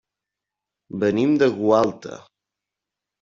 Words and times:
Venim 1.03 1.35
de 1.43 1.49
Gualta. 1.59 2.17